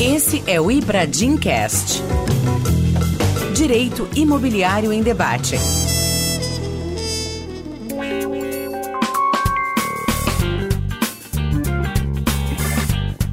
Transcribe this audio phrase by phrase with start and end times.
[0.00, 2.02] Esse é o Ibradim Cast.
[3.54, 5.56] Direito Imobiliário em Debate.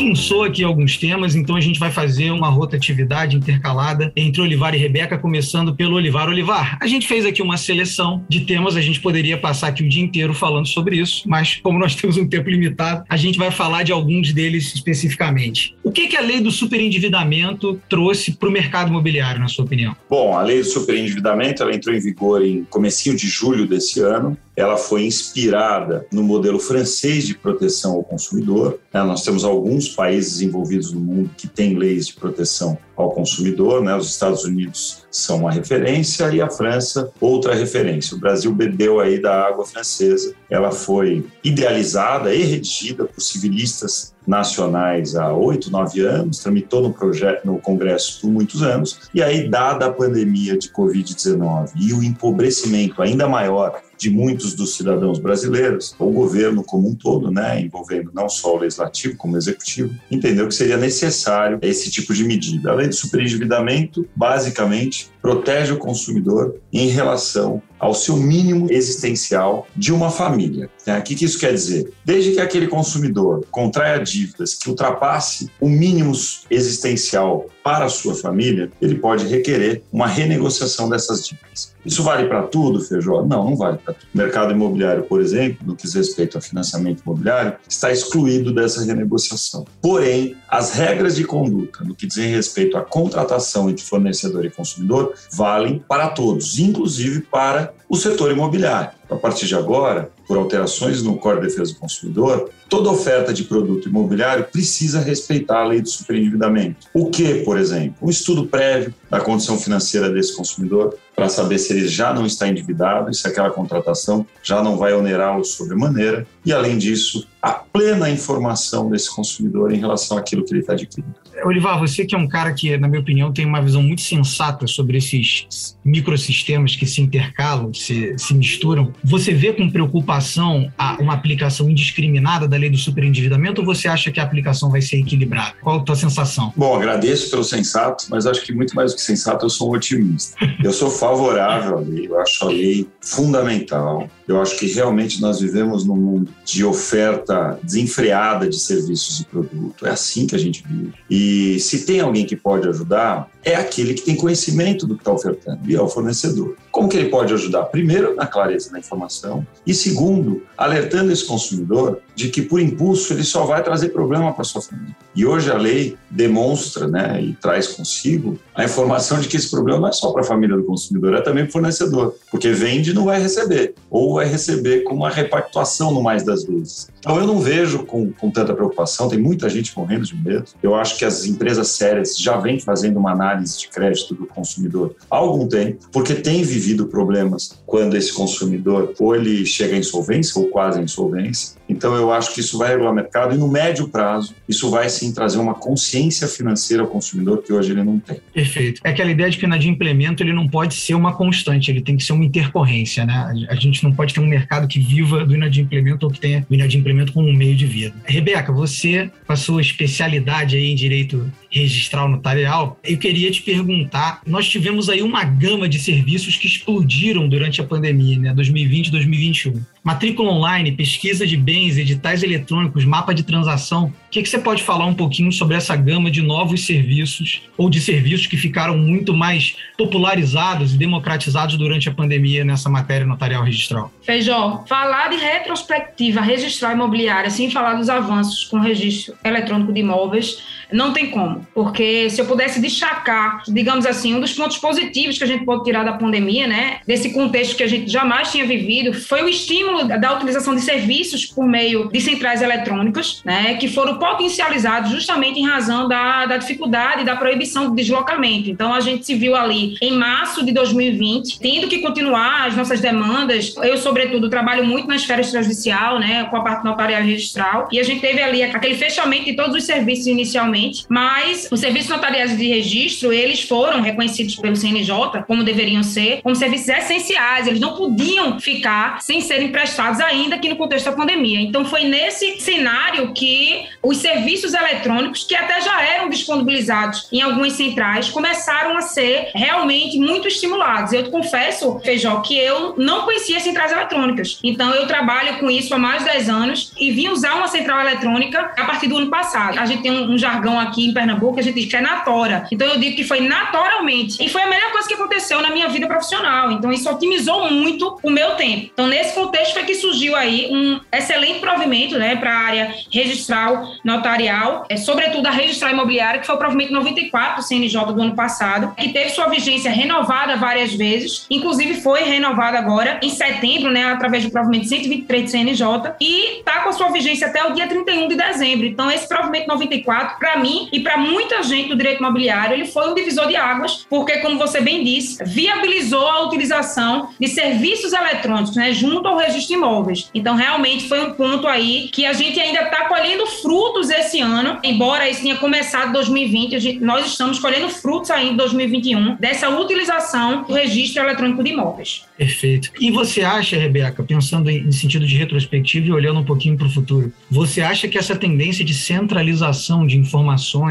[0.00, 4.78] Pensou aqui alguns temas, então a gente vai fazer uma rotatividade intercalada entre Olivar e
[4.78, 6.26] Rebeca, começando pelo Olivar.
[6.26, 9.88] Olivar, a gente fez aqui uma seleção de temas, a gente poderia passar aqui o
[9.88, 13.50] dia inteiro falando sobre isso, mas como nós temos um tempo limitado, a gente vai
[13.50, 15.76] falar de alguns deles especificamente.
[15.84, 19.94] O que, que a lei do superendividamento trouxe para o mercado imobiliário, na sua opinião?
[20.08, 24.34] Bom, a lei do superendividamento ela entrou em vigor em comecinho de julho desse ano
[24.60, 28.78] ela foi inspirada no modelo francês de proteção ao consumidor.
[28.92, 29.02] Né?
[29.02, 33.96] Nós temos alguns países envolvidos no mundo que têm leis de proteção ao consumidor, né?
[33.96, 38.14] Os Estados Unidos são uma referência e a França outra referência.
[38.14, 40.34] O Brasil bebeu aí da água francesa.
[40.50, 47.44] Ela foi idealizada e redigida por civilistas nacionais há oito, nove anos, tramitou no, projeto,
[47.44, 53.02] no Congresso por muitos anos, e aí, dada a pandemia de Covid-19 e o empobrecimento
[53.02, 58.28] ainda maior de muitos dos cidadãos brasileiros, o governo como um todo, né, envolvendo não
[58.30, 62.70] só o legislativo como o executivo, entendeu que seria necessário esse tipo de medida.
[62.70, 69.92] A lei do superendividamento, basicamente, protege o consumidor em relação ao seu mínimo existencial de
[69.92, 70.68] uma família.
[70.86, 70.98] Né?
[70.98, 71.90] O que isso quer dizer?
[72.04, 76.12] Desde que aquele consumidor contraia dívidas que ultrapasse o mínimo
[76.50, 81.74] existencial para a sua família, ele pode requerer uma renegociação dessas dívidas.
[81.84, 83.22] Isso vale para tudo, Feijó?
[83.22, 84.06] Não, não vale para tudo.
[84.14, 88.84] O mercado imobiliário, por exemplo, no que diz respeito a financiamento imobiliário, está excluído dessa
[88.84, 89.64] renegociação.
[89.80, 95.09] Porém, as regras de conduta no que diz respeito à contratação entre fornecedor e consumidor
[95.32, 98.90] valem para todos, inclusive para o setor imobiliário.
[99.10, 103.42] A partir de agora, por alterações no Código de Defesa do Consumidor, toda oferta de
[103.42, 106.86] produto imobiliário precisa respeitar a lei do superendividamento.
[106.94, 107.96] O que, por exemplo?
[108.00, 112.46] Um estudo prévio da condição financeira desse consumidor, para saber se ele já não está
[112.46, 116.24] endividado e se aquela contratação já não vai onerá-lo sobremaneira.
[116.46, 121.14] E, além disso, a plena informação desse consumidor em relação àquilo que ele está adquirindo.
[121.44, 124.66] Olivar, você que é um cara que, na minha opinião, tem uma visão muito sensata
[124.66, 131.70] sobre esses microsistemas que se intercalam, se, se misturam, você vê com preocupação uma aplicação
[131.70, 135.54] indiscriminada da lei do superendividamento ou você acha que a aplicação vai ser equilibrada?
[135.62, 136.52] Qual a tua sensação?
[136.56, 139.74] Bom, agradeço pelo sensato, mas acho que muito mais do que sensato, eu sou um
[139.74, 140.36] otimista.
[140.62, 144.08] Eu sou favorável à lei, eu acho a lei fundamental.
[144.30, 149.82] Eu acho que realmente nós vivemos num mundo de oferta desenfreada de serviços e produtos.
[149.82, 150.92] É assim que a gente vive.
[151.10, 155.12] E se tem alguém que pode ajudar, é aquele que tem conhecimento do que está
[155.12, 156.54] ofertando e é o fornecedor.
[156.70, 157.64] Como que ele pode ajudar?
[157.64, 163.24] Primeiro, na clareza da informação e segundo, alertando esse consumidor de que por impulso ele
[163.24, 164.94] só vai trazer problema para sua família.
[165.14, 169.80] E hoje a lei demonstra, né, e traz consigo a informação de que esse problema
[169.80, 172.90] não é só para a família do consumidor, é também para o fornecedor, porque vende
[172.90, 176.88] e não vai receber, ou vai receber com uma repactuação no mais das vezes.
[177.00, 180.44] Então eu não vejo com, com tanta preocupação, tem muita gente morrendo de medo.
[180.62, 184.94] Eu acho que as empresas sérias já vêm fazendo uma análise de crédito do consumidor
[185.10, 190.40] há algum tempo, porque tem vivido problemas quando esse consumidor ou ele chega à insolvência
[190.40, 191.58] ou quase à insolvência.
[191.80, 194.90] Então eu acho que isso vai regular o mercado e no médio prazo isso vai
[194.90, 198.18] sim trazer uma consciência financeira ao consumidor que hoje ele não tem.
[198.34, 198.82] Perfeito.
[198.84, 201.96] É aquela ideia de que o inadimplemento ele não pode ser uma constante, ele tem
[201.96, 203.46] que ser uma intercorrência, né?
[203.48, 206.54] A gente não pode ter um mercado que viva do inadimplemento ou que tenha o
[206.54, 207.94] inadimplemento como um meio de vida.
[208.04, 214.20] Rebeca, você, com a sua especialidade aí em direito registral notarial, eu queria te perguntar,
[214.26, 218.90] nós tivemos aí uma gama de serviços que explodiram durante a pandemia, né, 2020 e
[218.90, 219.60] 2021.
[219.82, 223.86] Matrícula online, pesquisa de bens, editais eletrônicos, mapa de transação.
[223.86, 227.70] O que, que você pode falar um pouquinho sobre essa gama de novos serviços ou
[227.70, 233.42] de serviços que ficaram muito mais popularizados e democratizados durante a pandemia nessa matéria notarial
[233.42, 233.90] registral?
[234.02, 240.59] Feijó, falar de retrospectiva registral imobiliária sem falar dos avanços com registro eletrônico de imóveis
[240.72, 245.24] não tem como, porque se eu pudesse destacar, digamos assim, um dos pontos positivos que
[245.24, 248.92] a gente pode tirar da pandemia, né, desse contexto que a gente jamais tinha vivido,
[248.92, 253.98] foi o estímulo da utilização de serviços por meio de centrais eletrônicas, né, que foram
[253.98, 258.50] potencializados justamente em razão da, da dificuldade da proibição do deslocamento.
[258.50, 262.80] Então, a gente se viu ali em março de 2020, tendo que continuar as nossas
[262.80, 263.54] demandas.
[263.62, 267.82] Eu, sobretudo, trabalho muito na esfera extrajudicial, né, com a parte notarial registral, e a
[267.82, 272.46] gente teve ali aquele fechamento de todos os serviços inicialmente mas os serviços notariais de
[272.46, 278.38] registro, eles foram reconhecidos pelo CNJ, como deveriam ser, como serviços essenciais, eles não podiam
[278.38, 281.40] ficar sem serem prestados ainda aqui no contexto da pandemia.
[281.40, 287.52] Então foi nesse cenário que os serviços eletrônicos, que até já eram disponibilizados em algumas
[287.54, 290.92] centrais, começaram a ser realmente muito estimulados.
[290.92, 294.38] Eu confesso, Feijó, que eu não conhecia centrais eletrônicas.
[294.42, 297.80] Então eu trabalho com isso há mais de 10 anos e vim usar uma central
[297.80, 299.58] eletrônica a partir do ano passado.
[299.58, 302.46] A gente tem um jargão aqui em Pernambuco, a gente diz que é natora.
[302.50, 304.22] Então eu digo que foi naturalmente.
[304.24, 306.50] E foi a melhor coisa que aconteceu na minha vida profissional.
[306.50, 308.70] Então isso otimizou muito o meu tempo.
[308.72, 313.72] Então nesse contexto foi que surgiu aí um excelente provimento, né, para a área registral
[313.84, 318.14] notarial, é, sobretudo a registral imobiliária, que foi o provimento 94 do CNJ do ano
[318.14, 323.84] passado, que teve sua vigência renovada várias vezes, inclusive foi renovada agora em setembro, né,
[323.84, 325.66] através do provimento 123 do CNJ
[326.00, 328.66] e está com a sua vigência até o dia 31 de dezembro.
[328.66, 332.90] Então esse provimento 94 para mim e para muita gente do direito imobiliário, ele foi
[332.90, 338.56] um divisor de águas, porque, como você bem disse, viabilizou a utilização de serviços eletrônicos,
[338.56, 340.10] né, junto ao registro de imóveis.
[340.14, 344.58] Então, realmente foi um ponto aí que a gente ainda está colhendo frutos esse ano,
[344.62, 349.48] embora isso tenha começado em 2020, gente, nós estamos colhendo frutos ainda em 2021 dessa
[349.48, 352.04] utilização do registro eletrônico de imóveis.
[352.16, 352.70] Perfeito.
[352.80, 356.70] E você acha, Rebeca, pensando em sentido de retrospectiva e olhando um pouquinho para o
[356.70, 360.19] futuro, você acha que essa tendência de centralização de informações,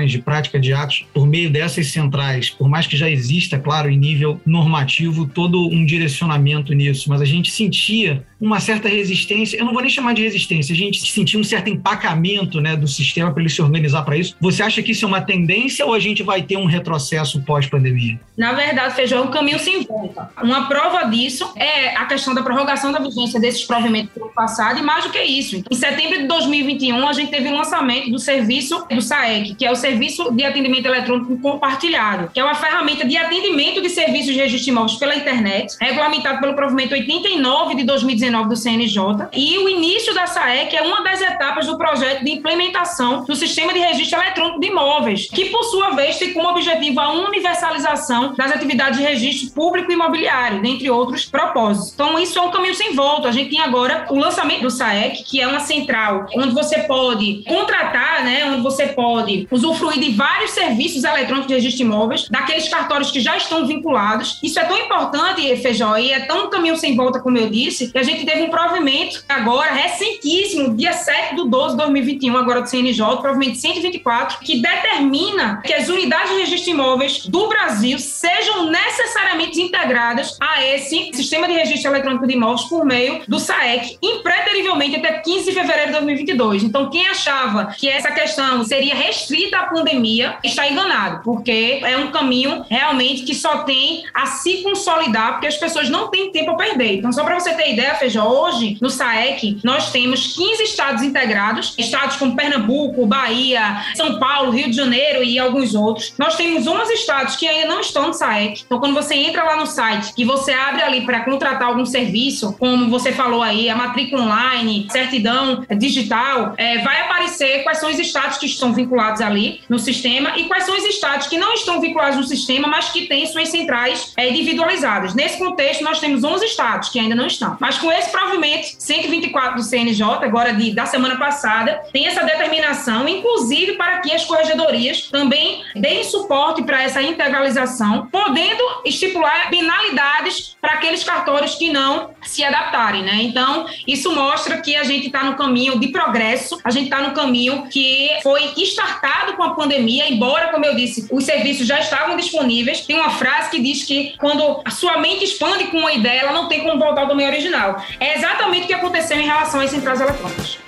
[0.07, 3.97] de prática de atos por meio dessas centrais, por mais que já exista, claro, em
[3.97, 9.73] nível normativo, todo um direcionamento nisso, mas a gente sentia uma certa resistência, eu não
[9.73, 13.41] vou nem chamar de resistência, a gente sentia um certo empacamento né, do sistema para
[13.41, 14.35] ele se organizar para isso.
[14.39, 18.19] Você acha que isso é uma tendência ou a gente vai ter um retrocesso pós-pandemia?
[18.37, 20.29] Na verdade, Feijão, é um caminho sem volta.
[20.41, 24.79] Uma prova disso é a questão da prorrogação da vigência desses provimentos do ano passado
[24.79, 25.61] e mais do que isso.
[25.69, 29.72] Em setembro de 2021, a gente teve o lançamento do serviço do SAEG, Que é
[29.72, 34.39] o Serviço de Atendimento Eletrônico Compartilhado, que é uma ferramenta de atendimento de serviços de
[34.39, 39.00] registro de imóveis pela internet, regulamentado pelo provimento 89 de 2019 do CNJ.
[39.34, 43.74] E o início da SAEC é uma das etapas do projeto de implementação do Sistema
[43.74, 48.51] de Registro Eletrônico de Imóveis, que, por sua vez, tem como objetivo a universalização das
[48.51, 51.93] atividades de registro público e imobiliário, dentre outros propósitos.
[51.93, 53.27] Então, isso é um caminho sem volta.
[53.27, 57.43] A gente tem agora o lançamento do SAEC, que é uma central onde você pode
[57.48, 62.67] contratar, né, onde você pode usufruir de vários serviços eletrônicos de registro de imóveis, daqueles
[62.67, 64.39] cartórios que já estão vinculados.
[64.43, 67.98] Isso é tão importante, Feijó, e é tão caminho sem volta, como eu disse, que
[67.98, 72.69] a gente teve um provimento agora, recentíssimo, dia 7 de 12 de 2021, agora do
[72.69, 78.69] CNJ, provimento 124, que determina que as unidades de registro de imóveis do Brasil sejam
[78.69, 84.95] necessariamente integradas a esse sistema de registro eletrônico de imóveis por meio do SAEC, impreterivelmente
[84.95, 86.63] até 15 de fevereiro de 2022.
[86.63, 89.18] Então, quem achava que essa questão seria restrita
[89.53, 95.33] à pandemia está enganado, porque é um caminho realmente que só tem a se consolidar,
[95.33, 96.97] porque as pessoas não têm tempo a perder.
[96.97, 101.75] Então, só para você ter ideia, Feijó, hoje no SAEC nós temos 15 estados integrados,
[101.77, 106.13] estados como Pernambuco, Bahia, São Paulo, Rio de Janeiro e alguns outros.
[106.17, 108.63] Nós temos 11 estados que ainda não estão no SAEC.
[108.65, 112.55] Então, quando você entra lá no site e você abre ali para contratar algum serviço,
[112.57, 117.99] como você falou aí, a matrícula online, certidão digital, é, vai aparecer quais são os
[117.99, 121.81] estados que estão vinculados ali no sistema e quais são os estados que não estão
[121.81, 125.13] vinculados no sistema, mas que têm suas centrais é, individualizadas.
[125.13, 127.57] Nesse contexto, nós temos 11 estados que ainda não estão.
[127.59, 133.07] Mas com esse provimento 124 do CNJ, agora de, da semana passada, tem essa determinação,
[133.07, 140.73] inclusive para que as corregedorias também deem suporte para essa integralização, podendo estipular penalidades para
[140.73, 143.19] aqueles cartórios que não se adaptarem, né?
[143.21, 147.13] Então, isso mostra que a gente está no caminho de progresso, a gente está no
[147.13, 148.98] caminho que foi startado
[149.39, 152.81] com a pandemia, embora, como eu disse, os serviços já estavam disponíveis.
[152.81, 156.33] Tem uma frase que diz que quando a sua mente expande com uma ideia, ela
[156.33, 157.81] não tem como voltar ao domínio original.
[157.99, 160.59] É exatamente o que aconteceu em relação às centrais eletrônicas.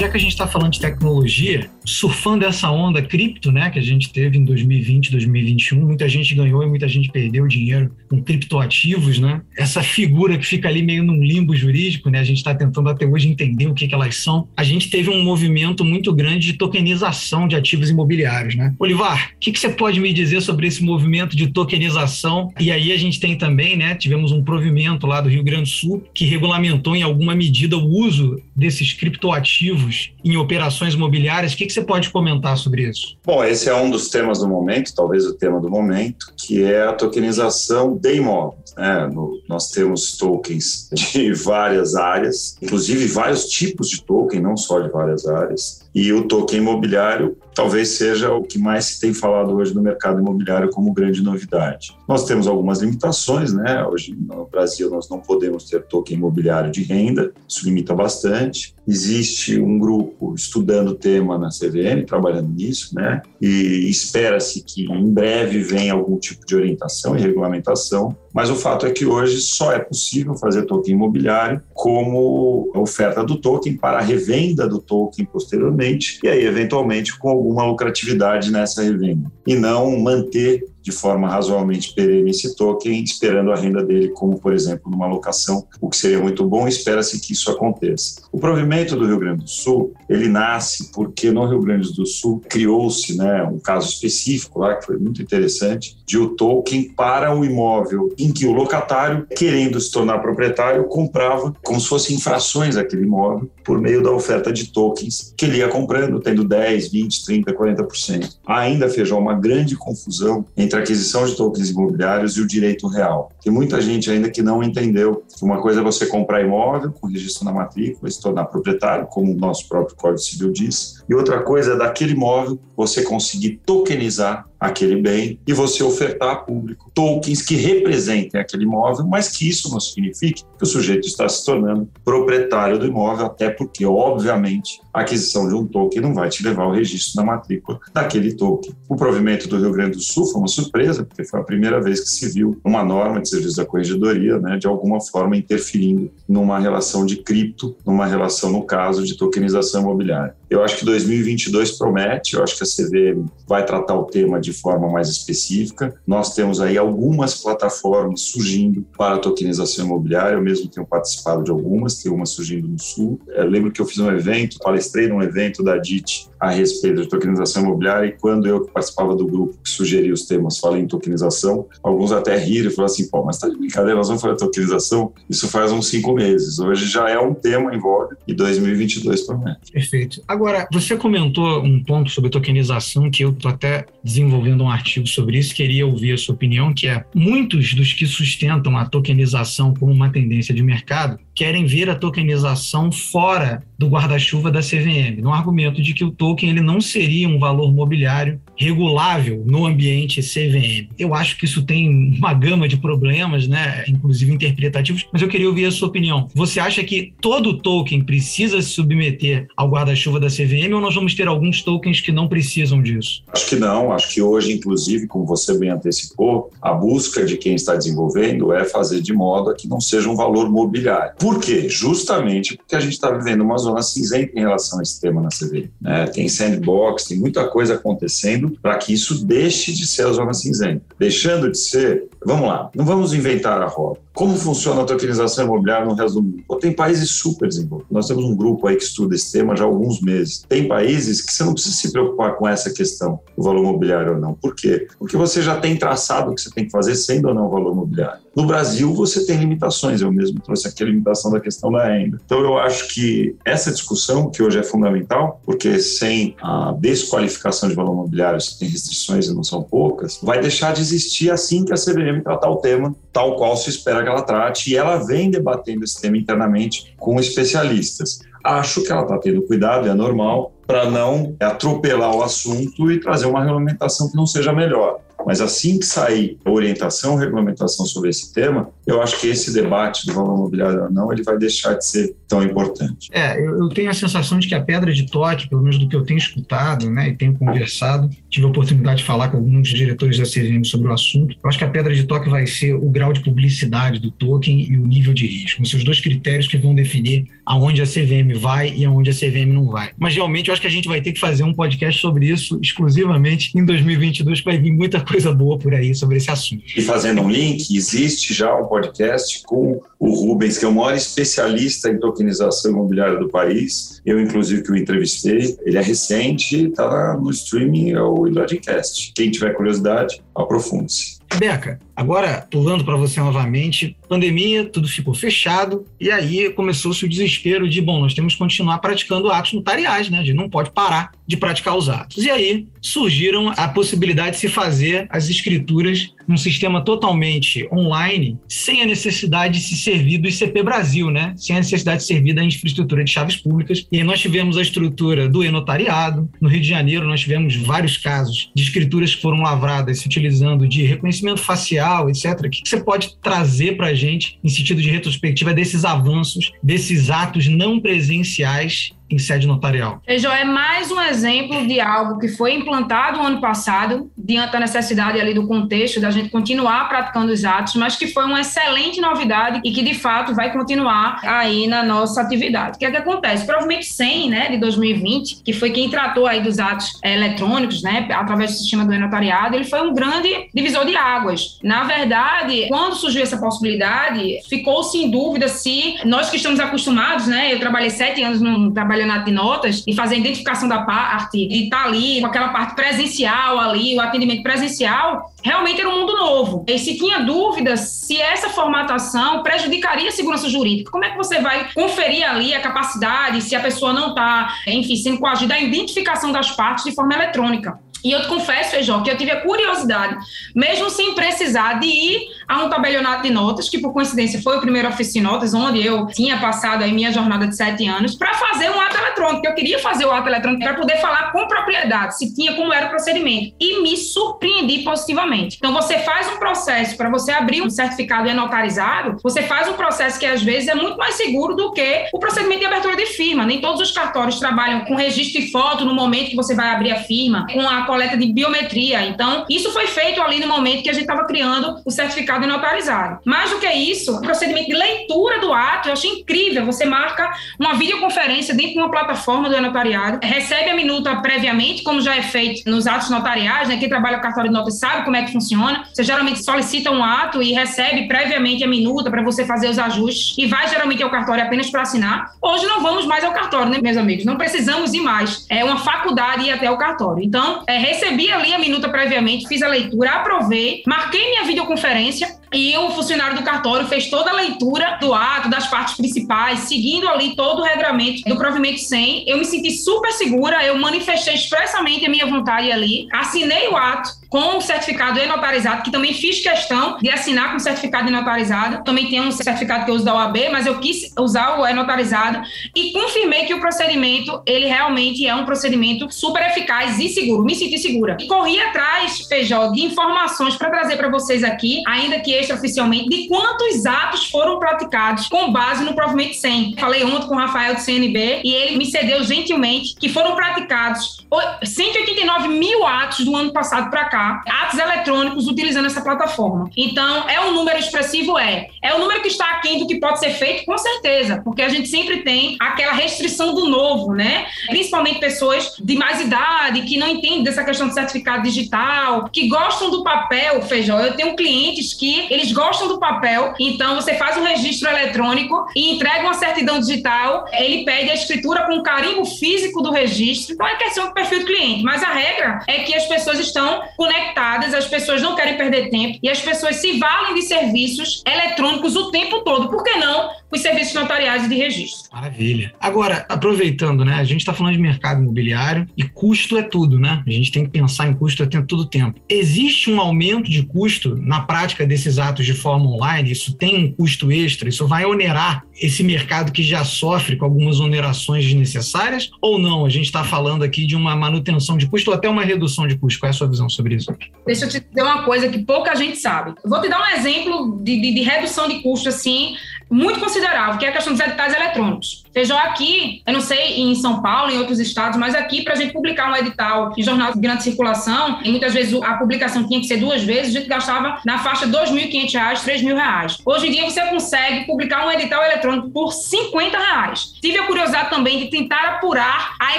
[0.00, 3.82] Já que a gente está falando de tecnologia, surfando essa onda cripto, né, que a
[3.82, 9.18] gente teve em 2020, 2021, muita gente ganhou e muita gente perdeu dinheiro com criptoativos,
[9.18, 9.42] né?
[9.56, 12.18] Essa figura que fica ali meio num limbo jurídico, né?
[12.18, 14.48] A gente está tentando até hoje entender o que, que elas são.
[14.56, 18.74] A gente teve um movimento muito grande de tokenização de ativos imobiliários, né?
[18.78, 22.50] Olivar, o que, que você pode me dizer sobre esse movimento de tokenização?
[22.58, 23.94] E aí a gente tem também, né?
[23.94, 27.86] Tivemos um provimento lá do Rio Grande do Sul que regulamentou em alguma medida o
[27.86, 31.52] uso desses criptoativos ativos em operações imobiliárias.
[31.52, 33.16] O que, que você pode comentar sobre isso?
[33.24, 36.84] Bom, esse é um dos temas do momento, talvez o tema do momento, que é
[36.84, 38.74] a tokenização de imóveis.
[38.76, 39.08] Né?
[39.12, 44.90] No, nós temos tokens de várias áreas, inclusive vários tipos de token, não só de
[44.90, 45.80] várias áreas.
[45.94, 50.18] E o token imobiliário talvez seja o que mais se tem falado hoje no mercado
[50.18, 51.94] imobiliário como grande novidade.
[52.08, 53.84] Nós temos algumas limitações, né?
[53.84, 58.74] Hoje no Brasil nós não podemos ter token imobiliário de renda, isso limita bastante.
[58.88, 63.20] Existe um grupo estudando o tema na CVM, trabalhando nisso, né?
[63.38, 68.16] E espera-se que em breve venha algum tipo de orientação e regulamentação.
[68.32, 73.36] Mas o fato é que hoje só é possível fazer token imobiliário como oferta do
[73.36, 79.30] token para a revenda do token posteriormente e aí eventualmente com alguma lucratividade nessa revenda.
[79.46, 84.52] E não manter de forma razoavelmente perene esse token, esperando a renda dele, como, por
[84.52, 88.22] exemplo, numa locação, o que seria muito bom, espera-se que isso aconteça.
[88.32, 92.40] O provimento do Rio Grande do Sul, ele nasce porque no Rio Grande do Sul
[92.48, 97.44] criou-se né, um caso específico lá, que foi muito interessante, de o token para o
[97.44, 103.02] imóvel em que o locatário, querendo se tornar proprietário, comprava como se fossem infrações aquele
[103.04, 107.52] imóvel por meio da oferta de tokens que ele ia comprando, tendo 10, 20, 30,
[107.52, 108.36] 40%.
[108.46, 113.30] Ainda fez uma grande confusão entre a aquisição de tokens imobiliários e o direito real.
[113.42, 117.06] Tem muita gente ainda que não entendeu que uma coisa é você comprar imóvel com
[117.06, 121.14] registro na matrícula e se tornar proprietário, como o nosso próprio Código Civil diz, e
[121.14, 126.90] outra coisa é daquele imóvel você conseguir tokenizar aquele bem e você ofertar a público
[126.94, 131.44] tokens que representem aquele imóvel, mas que isso não signifique que o sujeito está se
[131.44, 136.42] tornando proprietário do imóvel, até porque, obviamente, a aquisição de um token não vai te
[136.42, 138.72] levar ao registro na matrícula daquele token.
[138.88, 142.00] O provimento do Rio Grande do Sul foi uma surpresa, porque foi a primeira vez
[142.00, 146.58] que se viu uma norma de serviço da corregedoria, né, de alguma forma interferindo numa
[146.58, 150.34] relação de cripto, numa relação, no caso, de tokenização imobiliária.
[150.50, 154.52] Eu acho que 2022 promete, eu acho que a CVM vai tratar o tema de
[154.52, 155.94] forma mais específica.
[156.04, 162.02] Nós temos aí algumas plataformas surgindo para tokenização imobiliária, eu mesmo tenho participado de algumas,
[162.02, 163.20] tem uma surgindo no Sul.
[163.28, 167.08] Eu lembro que eu fiz um evento, palestrei num evento da DIT a respeito de
[167.08, 171.66] tokenização imobiliária e quando eu participava do grupo que sugeria os temas, falei em tokenização,
[171.82, 174.40] alguns até riram e falaram assim, pô, mas tá de brincadeira, nós vamos falar de
[174.40, 175.12] tokenização?
[175.28, 176.58] Isso faz uns cinco meses.
[176.58, 179.72] Hoje já é um tema em voga e 2022 promete.
[179.72, 180.22] Perfeito.
[180.26, 185.38] Agora, você comentou um ponto sobre tokenização que eu estou até desenvolvendo um artigo sobre
[185.38, 189.92] isso, queria ouvir a sua opinião, que é muitos dos que sustentam a tokenização como
[189.92, 195.80] uma tendência de mercado querem ver a tokenização fora do guarda-chuva da CVM, no argumento
[195.80, 200.90] de que o token ele não seria um valor mobiliário regulável no ambiente CVM.
[200.98, 205.48] Eu acho que isso tem uma gama de problemas, né, inclusive interpretativos, mas eu queria
[205.48, 206.28] ouvir a sua opinião.
[206.34, 211.14] Você acha que todo token precisa se submeter ao guarda-chuva da CVM ou nós vamos
[211.14, 213.22] ter alguns tokens que não precisam disso?
[213.32, 217.54] Acho que não, acho que hoje, inclusive, como você bem antecipou, a busca de quem
[217.54, 221.14] está desenvolvendo é fazer de modo a que não seja um valor mobiliário.
[221.30, 221.68] Por quê?
[221.68, 225.28] Justamente porque a gente está vivendo uma zona cinzenta em relação a esse tema na
[225.28, 225.70] CVM.
[225.80, 226.06] Né?
[226.08, 230.82] Tem sandbox, tem muita coisa acontecendo para que isso deixe de ser a zona cinzenta.
[230.98, 234.00] Deixando de ser, vamos lá, não vamos inventar a roda.
[234.12, 236.42] Como funciona a tokenização imobiliária no resto do mundo?
[236.60, 237.90] Tem países super desenvolvidos.
[237.90, 240.44] Nós temos um grupo aí que estuda esse tema já há alguns meses.
[240.48, 244.20] Tem países que você não precisa se preocupar com essa questão do valor imobiliário ou
[244.20, 244.34] não.
[244.34, 244.88] Por quê?
[244.98, 247.72] Porque você já tem traçado o que você tem que fazer sendo ou não valor
[247.72, 248.20] imobiliário.
[248.34, 250.00] No Brasil, você tem limitações.
[250.00, 252.20] Eu mesmo trouxe aqui a limitação da questão da renda.
[252.24, 257.74] Então, eu acho que essa discussão, que hoje é fundamental, porque sem a desqualificação de
[257.74, 261.72] valor imobiliário, você tem restrições e não são poucas, vai deixar de existir assim que
[261.72, 261.76] a
[262.12, 265.84] CVM tratar o tema tal qual se espera que ela trate, e ela vem debatendo
[265.84, 268.20] esse tema internamente com especialistas.
[268.42, 273.26] Acho que ela está tendo cuidado, é normal, para não atropelar o assunto e trazer
[273.26, 275.00] uma regulamentação que não seja melhor.
[275.30, 280.04] Mas assim que sair a orientação, regulamentação sobre esse tema, eu acho que esse debate
[280.04, 283.08] do valor imobiliário ou não, ele vai deixar de ser tão importante.
[283.12, 285.94] É, eu, tenho a sensação de que a pedra de toque, pelo menos do que
[285.94, 290.18] eu tenho escutado né, e tenho conversado, tive a oportunidade de falar com alguns diretores
[290.18, 292.90] da CVM sobre o assunto, eu acho que a pedra de toque vai ser o
[292.90, 295.64] grau de publicidade do token e o nível de risco.
[295.64, 299.52] São os dois critérios que vão definir aonde a CVM vai e aonde a CVM
[299.52, 299.90] não vai.
[299.96, 302.58] Mas realmente eu acho que a gente vai ter que fazer um podcast sobre isso
[302.60, 306.64] exclusivamente em 2022, vai vir muita coisa boa por aí sobre esse assunto.
[306.76, 310.94] E fazendo um link, existe já um podcast com o Rubens, que é o maior
[310.94, 314.00] especialista em tokenização imobiliária do país.
[314.04, 315.56] Eu, inclusive, que o entrevistei.
[315.64, 319.12] Ele é recente, está no streaming, é o Ilodcast.
[319.14, 321.19] Quem tiver curiosidade, aprofunde-se.
[321.38, 327.68] Beca, agora pulando para você novamente, pandemia, tudo ficou fechado, e aí começou-se o desespero
[327.68, 330.18] de, bom, nós temos que continuar praticando atos notariais, né?
[330.18, 332.24] A gente não pode parar de praticar os atos.
[332.24, 338.82] E aí surgiram a possibilidade de se fazer as escrituras num sistema totalmente online, sem
[338.82, 341.34] a necessidade de se servir do ICP Brasil, né?
[341.36, 343.84] Sem a necessidade de servir da infraestrutura de chaves públicas.
[343.90, 346.30] E aí nós tivemos a estrutura do e-notariado.
[346.40, 350.68] No Rio de Janeiro, nós tivemos vários casos de escrituras que foram lavradas se utilizando
[350.68, 352.46] de reconhecimento facial, etc.
[352.46, 357.10] O que você pode trazer para a gente, em sentido de retrospectiva, desses avanços, desses
[357.10, 360.00] atos não presenciais em sede notarial.
[360.06, 364.60] Feijó é mais um exemplo de algo que foi implantado no ano passado, diante da
[364.60, 369.00] necessidade ali do contexto da gente continuar praticando os atos, mas que foi uma excelente
[369.00, 372.76] novidade e que de fato vai continuar aí na nossa atividade.
[372.76, 373.44] O que é que acontece?
[373.44, 378.06] Provavelmente 100, né, de 2020, que foi quem tratou aí dos atos é, eletrônicos, né,
[378.12, 381.58] através do sistema do notariado, ele foi um grande divisor de águas.
[381.62, 387.52] Na verdade, quando surgiu essa possibilidade, ficou-se em dúvida se nós que estamos acostumados, né,
[387.52, 391.64] eu trabalhei sete anos no trabalho de notas e fazer a identificação da parte, de
[391.64, 396.16] estar tá ali com aquela parte presencial ali, o atendimento presencial, realmente era um mundo
[396.16, 396.64] novo.
[396.66, 401.40] E se tinha dúvidas se essa formatação prejudicaria a segurança jurídica, como é que você
[401.40, 406.32] vai conferir ali a capacidade, se a pessoa não está, enfim, sendo coagida, a identificação
[406.32, 407.78] das partes de forma eletrônica?
[408.04, 410.16] E eu te confesso, Feijó, que eu tive a curiosidade,
[410.54, 414.60] mesmo sem precisar de ir a um tabelionato de notas, que por coincidência foi o
[414.60, 418.34] primeiro ofício de notas, onde eu tinha passado aí minha jornada de sete anos, para
[418.34, 419.46] fazer um ato eletrônico.
[419.46, 422.86] Eu queria fazer o ato eletrônico para poder falar com propriedade se tinha como era
[422.86, 423.54] o procedimento.
[423.60, 425.56] E me surpreendi positivamente.
[425.56, 429.74] Então, você faz um processo para você abrir um certificado e notarizado, você faz um
[429.74, 433.06] processo que às vezes é muito mais seguro do que o procedimento de abertura de
[433.06, 433.44] firma.
[433.44, 436.92] Nem todos os cartórios trabalham com registro de foto no momento que você vai abrir
[436.92, 439.04] a firma, com a coleta de biometria.
[439.06, 443.18] Então, isso foi feito ali no momento que a gente estava criando o certificado notarizado.
[443.24, 446.64] Mais do que isso, o procedimento de leitura do ato, eu achei incrível.
[446.66, 452.00] Você marca uma videoconferência dentro de uma plataforma do notariado, recebe a minuta previamente, como
[452.00, 453.76] já é feito nos atos notariais, né?
[453.76, 455.84] Quem trabalha com cartório de notas sabe como é que funciona.
[455.92, 460.38] Você geralmente solicita um ato e recebe previamente a minuta para você fazer os ajustes
[460.38, 462.32] e vai geralmente ao cartório apenas para assinar.
[462.40, 464.24] Hoje não vamos mais ao cartório, né, meus amigos?
[464.24, 465.44] Não precisamos ir mais.
[465.48, 467.24] É uma faculdade ir até o cartório.
[467.24, 472.76] Então, é, recebi ali a minuta previamente, fiz a leitura, aprovei, marquei minha videoconferência e
[472.76, 477.36] o funcionário do cartório fez toda a leitura do ato, das partes principais, seguindo ali
[477.36, 479.24] todo o regramento do provimento 100.
[479.26, 484.20] Eu me senti super segura, eu manifestei expressamente a minha vontade ali, assinei o ato,
[484.28, 488.84] com o certificado e-notarizado, que também fiz questão de assinar com o certificado e-notarizado.
[488.84, 492.40] Também tem um certificado que eu uso da OAB, mas eu quis usar o e-notarizado
[492.74, 497.44] e confirmei que o procedimento, ele realmente é um procedimento super eficaz e seguro.
[497.44, 498.16] Me senti segura.
[498.20, 503.28] E corri atrás, Feijó, de informações para trazer para vocês aqui, ainda que extraoficialmente, de
[503.28, 506.76] quantos atos foram praticados com base no provimento 100.
[506.78, 511.20] Falei ontem com o Rafael do CNB e ele me cedeu gentilmente que foram praticados
[511.62, 516.70] 189 mil atos do ano passado para cá atos eletrônicos utilizando essa plataforma.
[516.76, 518.38] Então, é um número expressivo?
[518.38, 518.68] É.
[518.82, 520.64] É um número que está aquém do que pode ser feito?
[520.64, 524.46] Com certeza, porque a gente sempre tem aquela restrição do novo, né?
[524.66, 529.90] Principalmente pessoas de mais idade, que não entendem dessa questão de certificado digital, que gostam
[529.90, 531.00] do papel, feijão.
[531.00, 535.94] Eu tenho clientes que eles gostam do papel, então você faz um registro eletrônico e
[535.94, 540.54] entrega uma certidão digital, ele pede a escritura com carimbo físico do registro.
[540.54, 543.82] Então é questão do perfil do cliente, mas a regra é que as pessoas estão
[543.96, 548.96] conectadas, as pessoas não querem perder tempo e as pessoas se valem de serviços eletrônicos
[548.96, 549.68] o tempo todo.
[549.68, 552.10] Por que não os serviços notariais de registro?
[552.12, 552.72] Maravilha.
[552.80, 554.14] Agora, aproveitando, né?
[554.14, 557.22] A gente está falando de mercado imobiliário e custo é tudo, né?
[557.26, 559.20] A gente tem que pensar em custo a todo tempo.
[559.28, 563.30] Existe um aumento de custo na prática desses atos de forma online?
[563.30, 564.68] Isso tem um custo extra?
[564.68, 569.30] Isso vai onerar esse mercado que já sofre com algumas onerações desnecessárias?
[569.40, 569.86] Ou não?
[569.86, 572.96] A gente está falando aqui de uma manutenção de custo ou até uma redução de
[572.96, 573.20] custo.
[573.20, 574.14] Qual é a sua visão sobre isso?
[574.46, 576.54] Deixa eu te dizer uma coisa que pouca gente sabe.
[576.62, 579.54] Eu vou te dar um exemplo de, de, de redução de custo, assim,
[579.90, 582.24] muito considerável, que é a questão dos editais eletrônicos.
[582.32, 585.76] Feijão aqui, eu não sei em São Paulo, em outros estados, mas aqui, para a
[585.76, 589.80] gente publicar um edital em jornal de grande circulação, e muitas vezes a publicação tinha
[589.80, 593.36] que ser duas vezes, a gente gastava na faixa de R$ 2.500, R$ 3.000.
[593.44, 597.32] Hoje em dia, você consegue publicar um edital eletrônico por 50 reais.
[597.40, 599.78] Tive a curiosidade também de tentar apurar a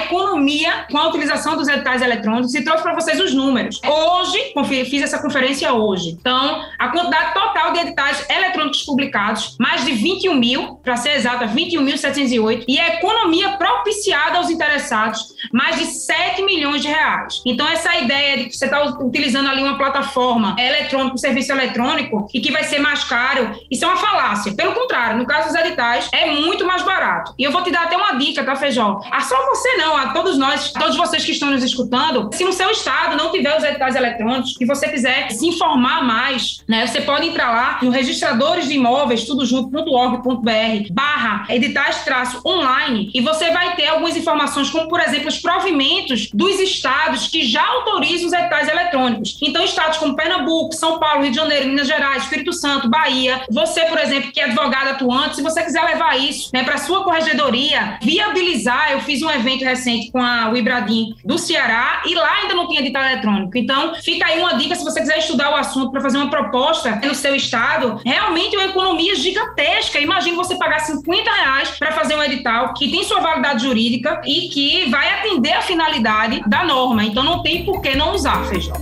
[0.00, 3.80] economia com a utilização dos editais eletrônicos e trouxe para vocês os números.
[3.84, 4.52] Hoje,
[4.84, 6.16] fiz essa conferência hoje.
[6.20, 11.46] Então, a quantidade total de editais eletrônicos publicados, mais de 21 mil, para ser exata,
[11.46, 17.42] 21.708, e a economia propiciada aos interessados, mais de 7 milhões de reais.
[17.44, 22.28] Então, essa ideia de que você está utilizando ali uma plataforma eletrônica, um serviço eletrônico,
[22.32, 24.54] e que vai ser mais caro, isso é uma falácia.
[24.54, 27.34] Pelo contrário, no caso dos editais, é muito mais barato.
[27.38, 29.00] E eu vou te dar até uma dica, tá, Feijó?
[29.10, 32.52] A só você não, a todos nós, todos vocês que estão nos escutando, se no
[32.52, 37.00] seu estado não tiver os editais eletrônicos, e você quiser se informar mais, né, você
[37.00, 41.98] pode entrar lá no registradores de imóveis, tudo junto, .org.br barra editais
[42.44, 47.44] online e você vai ter algumas informações, como por exemplo os provimentos dos estados que
[47.44, 49.38] já autorizam os editais eletrônicos.
[49.42, 53.82] Então, estados como Pernambuco, São Paulo, Rio de Janeiro, Minas Gerais, Espírito Santo, Bahia, você,
[53.82, 57.98] por exemplo, que é advogado atuante, se você quiser levar isso né, para sua corregedoria,
[58.02, 62.68] viabilizar, eu fiz um evento recente com a Wibradim do Ceará e lá ainda não
[62.68, 63.56] tinha edital eletrônico.
[63.56, 67.00] Então, fica aí uma dica se você quiser estudar o assunto para fazer uma proposta
[67.04, 70.00] no seu estado, realmente é uma economia gigantesca gigantesca.
[70.00, 74.48] Imagina você pagar 50 reais para fazer um edital que tem sua validade jurídica e
[74.48, 77.04] que vai atender a finalidade da norma.
[77.04, 78.76] Então não tem por que não usar feijão.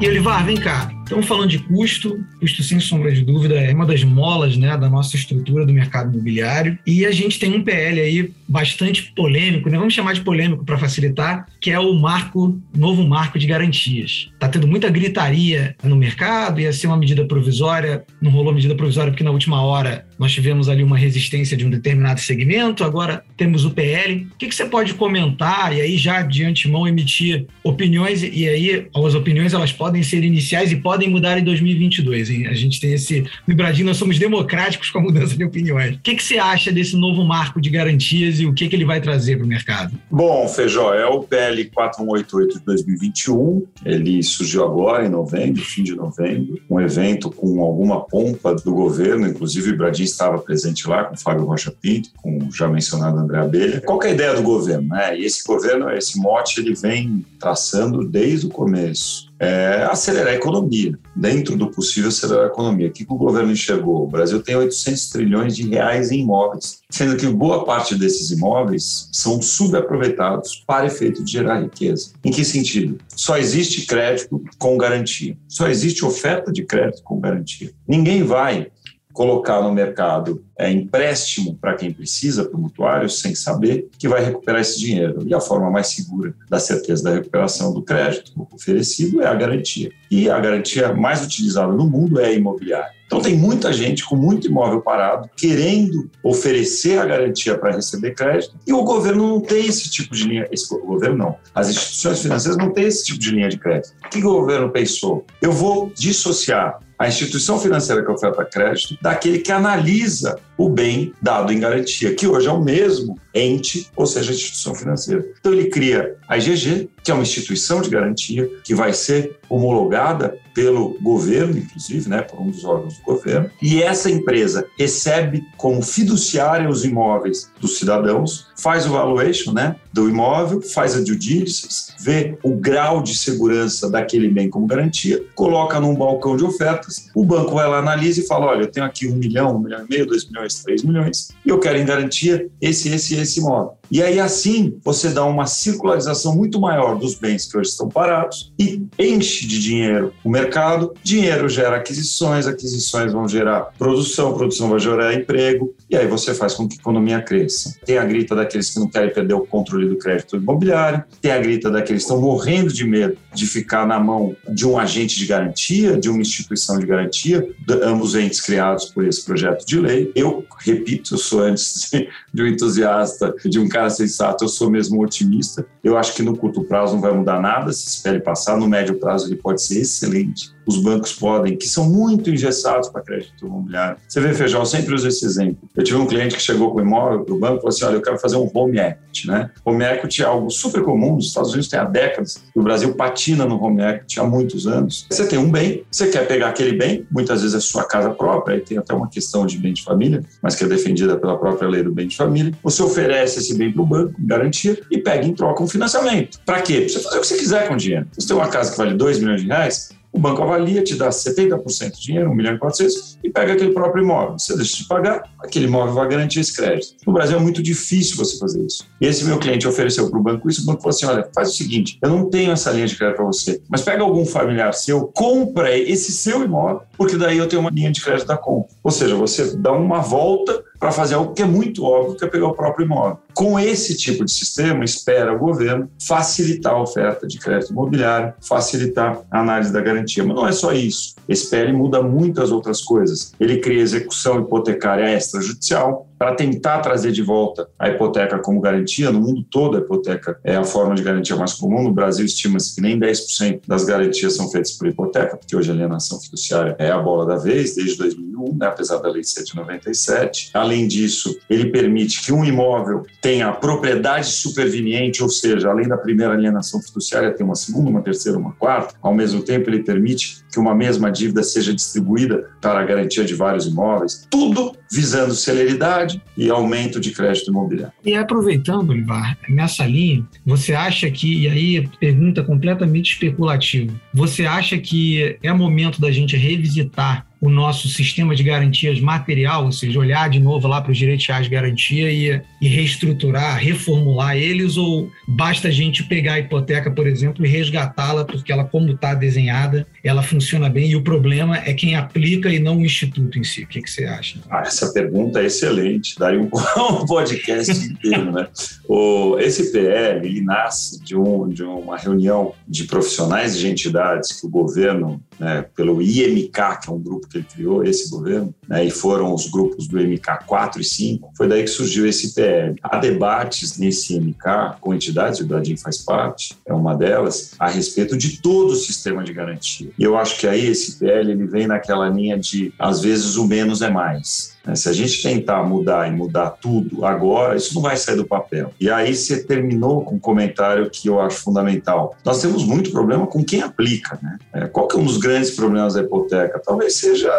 [0.00, 0.99] E Olivar, vem cá.
[1.10, 4.88] Estamos falando de custo, custo sem sombra de dúvida é uma das molas né, da
[4.88, 6.78] nossa estrutura do mercado imobiliário.
[6.86, 9.76] E a gente tem um PL aí bastante polêmico, né?
[9.76, 14.30] vamos chamar de polêmico para facilitar, que é o marco, novo marco de garantias.
[14.32, 19.10] Está tendo muita gritaria no mercado, ia ser uma medida provisória, não rolou medida provisória
[19.10, 23.64] porque na última hora nós tivemos ali uma resistência de um determinado segmento, agora temos
[23.64, 24.28] o PL.
[24.34, 28.86] O que, que você pode comentar e aí já de antemão emitir opiniões e aí
[28.94, 32.28] as opiniões elas podem ser iniciais e podem mudar em 2022.
[32.28, 32.46] Hein?
[32.48, 35.96] A gente tem esse no Brasil nós somos democráticos com a mudança de opiniões.
[35.96, 38.84] O que, que você acha desse novo marco de garantias e o que, que ele
[38.84, 39.98] vai trazer para o mercado?
[40.10, 43.66] Bom, Feijó, é o PL 4188 de 2021.
[43.86, 49.26] Ele surgiu agora em novembro, fim de novembro, um evento com alguma pompa do governo,
[49.26, 53.18] inclusive o Bradim estava presente lá com o Fábio Rocha Pinto, com o já mencionado
[53.18, 53.80] André Abelha.
[53.80, 54.88] Qual é a ideia do governo?
[54.88, 55.18] Né?
[55.18, 60.98] E esse governo, esse mote, ele vem traçando desde o começo é acelerar a economia,
[61.16, 62.88] dentro do possível acelerar a economia.
[62.88, 64.04] O que o governo enxergou?
[64.04, 69.08] O Brasil tem 800 trilhões de reais em imóveis, sendo que boa parte desses imóveis
[69.10, 72.10] são subaproveitados para efeito de gerar riqueza.
[72.22, 72.98] Em que sentido?
[73.16, 77.72] Só existe crédito com garantia, só existe oferta de crédito com garantia.
[77.88, 78.66] Ninguém vai
[79.12, 84.22] colocar no mercado é, empréstimo para quem precisa, para o mutuário, sem saber que vai
[84.22, 85.22] recuperar esse dinheiro.
[85.26, 89.90] E a forma mais segura da certeza da recuperação do crédito oferecido é a garantia.
[90.10, 93.00] E a garantia mais utilizada no mundo é a imobiliária.
[93.06, 98.54] Então, tem muita gente com muito imóvel parado querendo oferecer a garantia para receber crédito
[98.64, 100.46] e o governo não tem esse tipo de linha.
[100.52, 101.36] Esse, o governo não.
[101.52, 103.94] As instituições financeiras não têm esse tipo de linha de crédito.
[104.06, 105.24] O que o governo pensou?
[105.42, 111.52] Eu vou dissociar a instituição financeira que oferta crédito daquele que analisa o bem dado
[111.52, 115.24] em garantia, que hoje é o mesmo ente, ou seja, instituição financeira.
[115.38, 120.38] Então ele cria a IGG, que é uma instituição de garantia que vai ser homologada
[120.54, 125.82] pelo governo, inclusive, né, por um dos órgãos do governo, e essa empresa recebe como
[125.82, 131.92] fiduciária os imóveis dos cidadãos, faz o valuation, né, do imóvel, faz a due diligence,
[132.00, 137.24] vê o grau de segurança daquele bem como garantia, coloca num balcão de ofertas, o
[137.24, 139.88] banco vai lá, analisa e fala, olha, eu tenho aqui um milhão, um milhão e
[139.88, 143.80] meio, dois milhões, três milhões, e eu quero em garantia esse, esse esse imóvel.
[143.90, 148.52] E aí, assim, você dá uma circularização muito maior dos bens que hoje estão parados
[148.56, 150.94] e enche de dinheiro o mercado.
[151.02, 156.54] Dinheiro gera aquisições, aquisições vão gerar produção, produção vai gerar emprego, e aí você faz
[156.54, 157.74] com que a economia cresça.
[157.84, 161.38] Tem a grita daqueles que não querem perder o controle do crédito imobiliário, tem a
[161.38, 165.26] grita daqueles que estão morrendo de medo de ficar na mão de um agente de
[165.26, 167.46] garantia, de uma instituição de garantia,
[167.82, 170.12] ambos entes criados por esse projeto de lei.
[170.14, 171.90] Eu, repito, eu sou antes
[172.32, 173.09] de um entusiasta,
[173.44, 175.66] de um cara sensato, eu sou mesmo otimista.
[175.82, 178.98] Eu acho que no curto prazo não vai mudar nada, se espere passar, no médio
[178.98, 183.96] prazo ele pode ser excelente os bancos podem, que são muito engessados para crédito imobiliário.
[184.08, 185.68] Você vê, Feijão, sempre uso esse exemplo.
[185.76, 187.84] Eu tive um cliente que chegou com o imóvel para o banco e falou assim,
[187.84, 189.50] olha, eu quero fazer um home equity, né?
[189.64, 192.94] Home equity é algo super comum, nos Estados Unidos tem há décadas, e o Brasil
[192.94, 195.06] patina no home equity há muitos anos.
[195.10, 198.54] Você tem um bem, você quer pegar aquele bem, muitas vezes é sua casa própria,
[198.54, 201.68] aí tem até uma questão de bem de família, mas que é defendida pela própria
[201.68, 202.52] lei do bem de família.
[202.62, 206.38] Você oferece esse bem para o banco, garantia, e pega em troca um financiamento.
[206.44, 206.80] Para quê?
[206.80, 208.06] Para você fazer o que você quiser com o dinheiro.
[208.12, 211.08] Você tem uma casa que vale 2 milhões de reais, o banco avalia, te dá
[211.08, 214.38] 70% de dinheiro, 1 milhão e 400, e pega aquele próprio imóvel.
[214.38, 216.94] Você deixa de pagar, aquele imóvel vai garantir esse crédito.
[217.06, 218.86] No Brasil é muito difícil você fazer isso.
[219.00, 221.52] Esse meu cliente ofereceu para o banco isso, o banco falou assim, olha, faz o
[221.52, 225.06] seguinte, eu não tenho essa linha de crédito para você, mas pega algum familiar seu,
[225.06, 228.70] compra esse seu imóvel, porque daí eu tenho uma linha de crédito da compra.
[228.82, 232.28] Ou seja, você dá uma volta para fazer algo que é muito óbvio, que é
[232.28, 233.18] pegar o próprio imóvel.
[233.34, 239.20] Com esse tipo de sistema, espera o governo facilitar a oferta de crédito imobiliário, facilitar
[239.30, 240.24] a análise da garantia.
[240.24, 241.14] Mas não é só isso.
[241.28, 243.32] Esse PL muda muitas outras coisas.
[243.38, 249.10] Ele cria execução hipotecária extrajudicial, para tentar trazer de volta a hipoteca como garantia.
[249.10, 251.82] No mundo todo, a hipoteca é a forma de garantia mais comum.
[251.82, 255.72] No Brasil, estima-se que nem 10% das garantias são feitas por hipoteca, porque hoje a
[255.72, 260.50] alienação fiduciária é a bola da vez, desde 2001, né, apesar da Lei 797.
[260.52, 266.34] Além disso, ele permite que um imóvel tenha propriedade superveniente, ou seja, além da primeira
[266.34, 268.94] alienação fiduciária, tem uma segunda, uma terceira, uma quarta.
[269.00, 273.34] Ao mesmo tempo, ele permite que uma mesma dívida seja distribuída para a garantia de
[273.34, 274.26] vários imóveis.
[274.28, 277.92] Tudo visando celeridade e aumento de crédito imobiliário.
[278.04, 284.78] E aproveitando, Olivar, nessa linha, você acha que, e aí pergunta completamente especulativa, você acha
[284.78, 290.28] que é momento da gente revisitar o nosso sistema de garantias material, ou seja, olhar
[290.28, 295.10] de novo lá para os direitos reais de garantia e, e reestruturar, reformular eles, ou
[295.26, 299.86] basta a gente pegar a hipoteca, por exemplo, e resgatá-la, porque ela, como está desenhada,
[300.04, 303.62] ela funciona bem e o problema é quem aplica e não o instituto em si.
[303.62, 304.40] O que, que você acha?
[304.50, 306.48] Ah, essa pergunta é excelente, daria um,
[307.06, 308.48] podcast inteiro, né?
[308.86, 314.46] O, esse PL, ele nasce de, um, de uma reunião de profissionais de entidades que
[314.46, 316.50] o governo, né, pelo IMK,
[316.82, 319.98] que é um grupo que ele criou, esse governo, né, e foram os grupos do
[319.98, 322.76] MK 4 e 5, foi daí que surgiu esse PL.
[322.82, 328.16] Há debates nesse MK com entidades, o Bradinho faz parte, é uma delas, a respeito
[328.16, 329.90] de todo o sistema de garantia.
[329.98, 333.46] E eu acho que aí esse PL ele vem naquela linha de, às vezes, o
[333.46, 334.58] menos é mais.
[334.70, 334.76] Né?
[334.76, 338.72] Se a gente tentar mudar e mudar tudo agora, isso não vai sair do papel.
[338.80, 342.16] E aí você terminou com um comentário que eu acho fundamental.
[342.24, 344.18] Nós temos muito problema com quem aplica.
[344.22, 344.38] Né?
[344.54, 346.60] É, qual que é um dos grandes problemas da hipoteca?
[346.64, 347.30] Talvez seja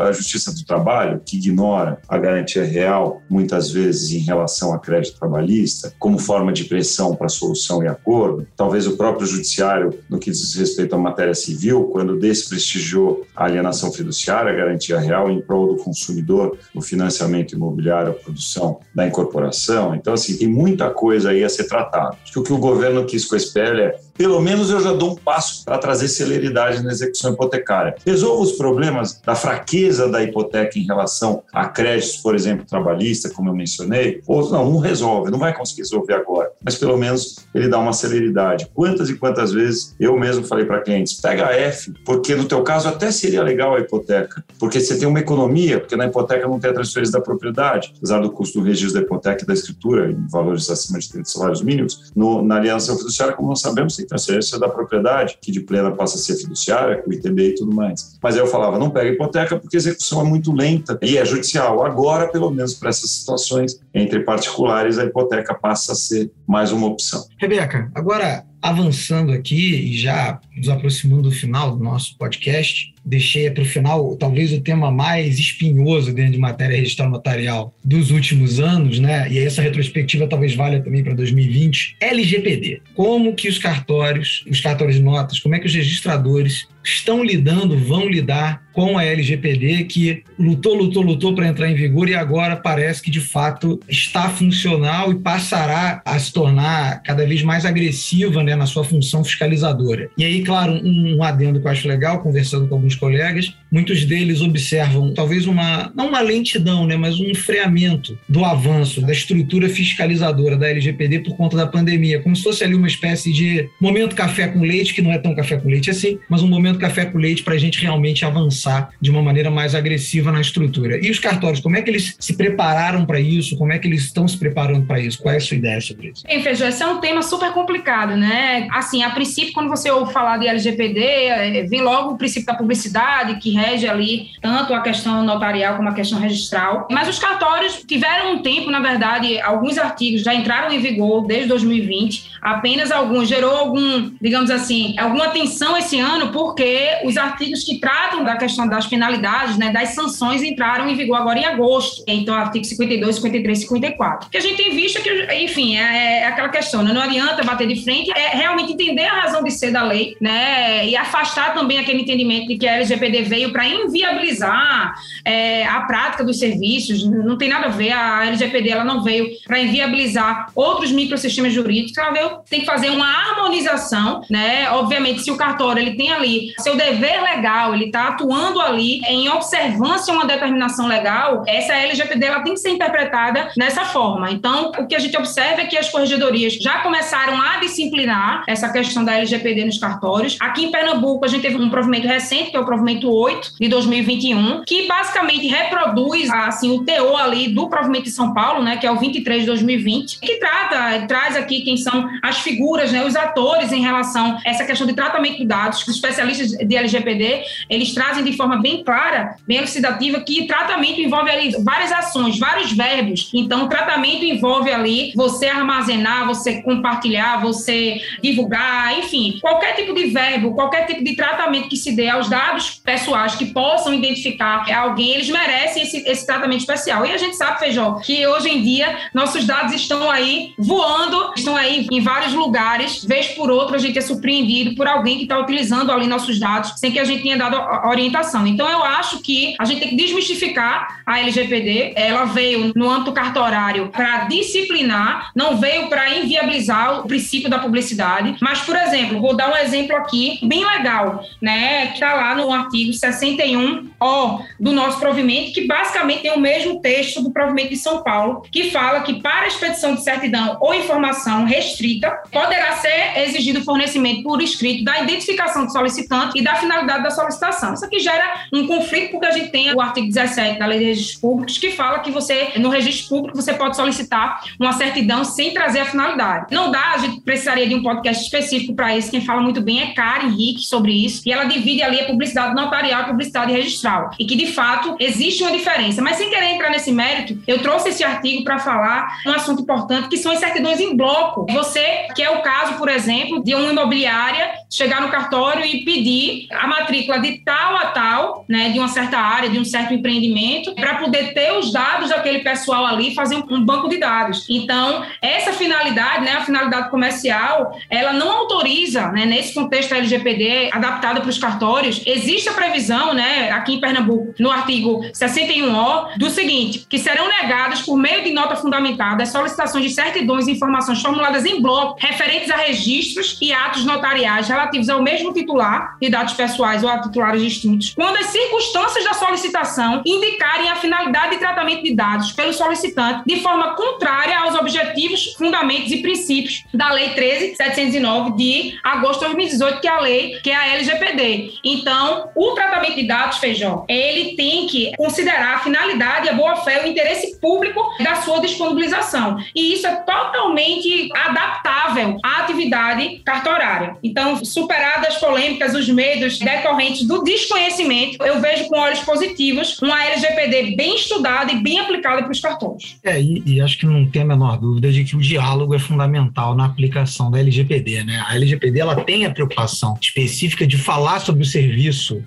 [0.00, 5.18] a justiça do trabalho, que ignora a garantia real, muitas vezes em relação a crédito
[5.18, 8.46] trabalhista, como forma de pressão para solução e acordo.
[8.56, 13.92] Talvez o próprio judiciário, no que diz respeito à matéria civil, quando desprestigiou a alienação
[13.92, 19.94] fiduciária, a garantia real em prol do consumidor, o financiamento imobiliário, a produção da incorporação.
[19.94, 22.16] Então, assim, tem muita coisa aí a ser tratada.
[22.22, 24.92] Acho que o que o governo quis com a SPL é, pelo menos eu já
[24.92, 27.96] dou um passo para trazer celeridade na execução hipotecária.
[28.04, 33.50] Resolva os problemas da fraqueza da hipoteca em relação a créditos, por exemplo, trabalhista, como
[33.50, 37.68] eu mencionei, ou não, não resolve, não vai conseguir resolver agora, mas pelo menos ele
[37.68, 38.68] dá uma celeridade.
[38.74, 42.62] Quantas e quantas vezes eu mesmo falei para clientes, pega a F, porque no teu
[42.62, 46.58] caso até seria legal a hipoteca, porque você tem uma economia, porque na hipoteca não
[46.58, 50.10] tem a transferência da propriedade, apesar do custo do registro da hipoteca e da escritura
[50.10, 52.12] em valores acima de 30 salários mínimos.
[52.14, 56.20] No, na aliança fiduciária, como nós sabemos, transferência da propriedade, que de plena passa a
[56.20, 58.18] ser fiduciária, com ITB e tudo mais.
[58.22, 61.24] Mas aí eu falava, não pega hipoteca porque a execução é muito lenta e é
[61.24, 61.84] judicial.
[61.84, 66.86] Agora, pelo menos para essas situações entre particulares, a hipoteca passa a ser mais uma
[66.86, 67.26] opção.
[67.38, 73.62] Rebeca, agora avançando aqui e já nos aproximando do final do nosso podcast, deixei para
[73.62, 78.98] o final talvez o tema mais espinhoso dentro de matéria registral notarial dos últimos anos,
[78.98, 79.30] né?
[79.30, 81.96] E essa retrospectiva talvez valha também para 2020.
[82.00, 82.80] LGPD.
[82.94, 87.78] Como que os cartórios, os cartórios de notas, como é que os registradores estão lidando,
[87.78, 92.56] vão lidar com a LGPD, que lutou, lutou, lutou para entrar em vigor e agora
[92.56, 98.42] parece que de fato está funcional e passará a se tornar cada vez mais agressiva
[98.42, 100.10] né, na sua função fiscalizadora.
[100.18, 103.56] E aí, claro, um, um adendo que eu acho legal, conversando com alguns Κολιάκης.
[103.74, 109.12] Muitos deles observam talvez uma, não uma lentidão, né, mas um freamento do avanço da
[109.12, 113.68] estrutura fiscalizadora da LGPD por conta da pandemia, como se fosse ali uma espécie de
[113.80, 116.78] momento café com leite, que não é tão café com leite assim, mas um momento
[116.78, 121.04] café com leite para a gente realmente avançar de uma maneira mais agressiva na estrutura.
[121.04, 123.58] E os cartórios, como é que eles se prepararam para isso?
[123.58, 125.20] Como é que eles estão se preparando para isso?
[125.20, 126.22] Qual é a sua ideia sobre isso?
[126.24, 128.68] Bem, Feijão, esse é um tema super complicado, né?
[128.70, 132.54] Assim, a princípio, quando você ouve falar de LGPD, é, vem logo o princípio da
[132.54, 136.86] publicidade, que rege ali tanto a questão notarial como a questão registral.
[136.90, 141.48] Mas os cartórios tiveram um tempo, na verdade, alguns artigos já entraram em vigor desde
[141.48, 147.78] 2020, apenas alguns gerou algum, digamos assim, alguma tensão esse ano, porque os artigos que
[147.78, 152.04] tratam da questão das penalidades, né, das sanções, entraram em vigor agora em agosto.
[152.06, 154.30] Então, artigo 52, 53 e 54.
[154.30, 155.10] Que a gente tem visto que,
[155.42, 159.22] enfim, é, é aquela questão, né, não adianta bater de frente, é realmente entender a
[159.22, 163.22] razão de ser da lei, né, e afastar também aquele entendimento de que a LGPD
[163.22, 168.68] veio para inviabilizar é, a prática dos serviços, não tem nada a ver, a LGPD
[168.68, 174.22] ela não veio para inviabilizar outros microsistemas jurídicos, ela veio, tem que fazer uma harmonização,
[174.28, 179.00] né, obviamente, se o cartório ele tem ali seu dever legal, ele está atuando ali
[179.06, 184.32] em observância a uma determinação legal, essa LGPD ela tem que ser interpretada dessa forma.
[184.32, 188.68] Então, o que a gente observa é que as corregedorias já começaram a disciplinar essa
[188.68, 190.36] questão da LGPD nos cartórios.
[190.40, 193.68] Aqui em Pernambuco, a gente teve um provimento recente, que é o provimento 8 de
[193.68, 198.86] 2021, que basicamente reproduz assim o teor ali do provimento de São Paulo, né, que
[198.86, 203.16] é o 23 de 2020, que trata, traz aqui quem são as figuras, né, os
[203.16, 207.92] atores em relação a essa questão de tratamento de dados, os especialistas de LGPD, eles
[207.92, 213.30] trazem de forma bem clara, bem elucidativa, que tratamento envolve ali várias ações, vários verbos.
[213.34, 220.54] Então, tratamento envolve ali você armazenar, você compartilhar, você divulgar, enfim, qualquer tipo de verbo,
[220.54, 225.28] qualquer tipo de tratamento que se dê aos dados pessoais que possam identificar alguém, eles
[225.28, 227.06] merecem esse, esse tratamento especial.
[227.06, 231.56] E a gente sabe, Feijó, que hoje em dia nossos dados estão aí voando, estão
[231.56, 235.38] aí em vários lugares, vez por outra a gente é surpreendido por alguém que está
[235.38, 237.56] utilizando ali nossos dados sem que a gente tenha dado
[237.88, 238.46] orientação.
[238.46, 241.94] Então, eu acho que a gente tem que desmistificar a LGPD.
[241.96, 248.36] Ela veio no âmbito cartorário para disciplinar, não veio para inviabilizar o princípio da publicidade.
[248.40, 252.52] Mas, por exemplo, vou dar um exemplo aqui bem legal, né, que está lá no
[252.52, 258.02] artigo 61O do nosso provimento, que basicamente tem o mesmo texto do provimento de São
[258.02, 263.64] Paulo, que fala que para expedição de certidão ou informação restrita, poderá ser exigido o
[263.64, 267.74] fornecimento por escrito da identificação do solicitante e da finalidade da solicitação.
[267.74, 270.84] Isso aqui gera um conflito porque a gente tem o artigo 17 da Lei de
[270.86, 275.52] Registros Públicos que fala que você, no registro público, você pode solicitar uma certidão sem
[275.52, 276.46] trazer a finalidade.
[276.50, 279.10] Não dá, a gente precisaria de um podcast específico para isso.
[279.10, 281.22] Quem fala muito bem é Karen Henrique sobre isso.
[281.26, 284.10] E ela divide ali a publicidade notarial e a publicidade registral.
[284.18, 286.02] E que, de fato, existe uma diferença.
[286.02, 290.08] Mas sem querer entrar nesse mérito, eu trouxe esse artigo para falar um assunto importante,
[290.08, 291.46] que são as certidões em bloco.
[291.52, 296.48] Você, que é o caso, por exemplo, de uma imobiliária chegar no cartório e pedir
[296.50, 300.74] a matrícula de tal a tal, né, de uma certa área, de um certo empreendimento,
[300.74, 304.46] para poder ter os dados daquele pessoal ali fazer um, banco de dados.
[304.48, 310.70] Então, essa finalidade, né, a finalidade comercial, ela não autoriza, né, nesse contexto da LGPD
[310.72, 316.30] adaptada para os cartórios, existe a previsão, né, aqui em Pernambuco, no artigo 61O, do
[316.30, 321.00] seguinte, que serão negadas por meio de nota fundamentada as solicitações de certidões e informações
[321.00, 326.34] formuladas em bloco referentes a registros e atos notariais relativos ao mesmo titular de dados
[326.34, 331.82] pessoais ou a titulares distintos, quando as circunstâncias da solicitação indicarem a finalidade de tratamento
[331.82, 338.36] de dados pelo solicitante de forma contrária aos objetivos, fundamentos e princípios da Lei 13.709
[338.36, 341.54] de agosto de 2018, que é a lei, que é a LGPD.
[341.64, 346.86] Então, o tratamento de dados, Feijó, ele tem que considerar a finalidade, a boa-fé, o
[346.86, 349.38] interesse público da sua disponibilização.
[349.54, 353.96] E isso é totalmente adaptável à atividade cartorária.
[354.02, 360.04] Então, superadas as polêmicas, os medos decorrentes do desconhecimento, eu vejo com olhos positivos uma
[360.04, 362.96] LGPD bem estudada e bem aplicada para os cartões.
[363.02, 365.78] É, e, e, acho que não tem a menor dúvida de que o diálogo é
[365.78, 368.24] fundamental na aplicação da LGPD, né?
[368.26, 372.22] A LGPD ela tem a preocupação específica de falar sobre o serviço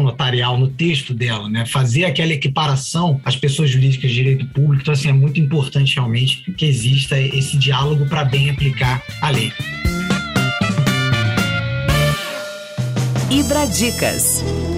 [0.00, 1.66] notarial no texto dela, né?
[1.66, 4.82] Fazer aquela equiparação às pessoas jurídicas de direito público.
[4.82, 9.52] Então, assim, é muito importante realmente que exista esse diálogo para bem aplicar a lei.
[13.30, 14.44] Ibradicas.
[14.68, 14.71] O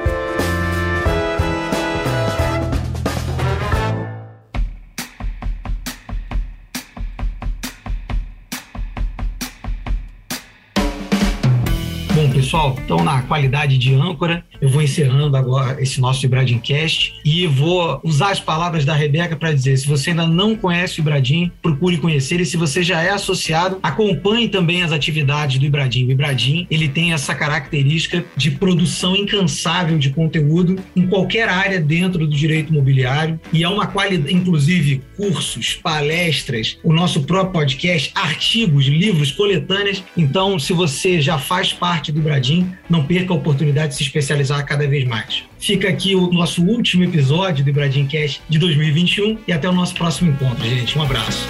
[12.59, 18.01] Pessoal, então na qualidade de âncora, eu vou encerrando agora esse nosso Ibradimcast e vou
[18.03, 21.99] usar as palavras da Rebeca para dizer: se você ainda não conhece o Ibradim, procure
[21.99, 26.07] conhecer e se você já é associado, acompanhe também as atividades do Ibradim.
[26.07, 32.27] O Ibradim, ele tem essa característica de produção incansável de conteúdo em qualquer área dentro
[32.27, 38.87] do direito imobiliário e é uma qualidade, inclusive cursos, palestras, o nosso próprio podcast, artigos,
[38.87, 40.03] livros, coletâneas.
[40.17, 42.48] Então, se você já faz parte do Ibradim,
[42.89, 45.45] não perca a oportunidade de se especializar cada vez mais.
[45.59, 49.95] Fica aqui o nosso último episódio do Ibradim Cast de 2021 e até o nosso
[49.95, 50.99] próximo encontro, gente.
[50.99, 51.47] Um abraço.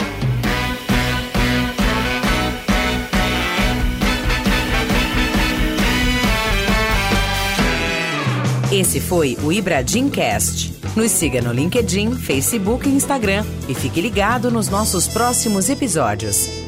[8.70, 10.74] Esse foi o Ibradim Cast.
[10.94, 16.67] Nos siga no LinkedIn, Facebook e Instagram e fique ligado nos nossos próximos episódios.